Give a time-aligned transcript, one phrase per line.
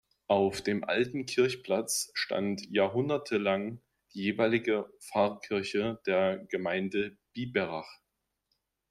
[0.25, 3.81] Auf dem alten Kirchplatz stand jahrhundertelang
[4.15, 7.99] die jeweilige Pfarrkirche der Gemeinde Biberach.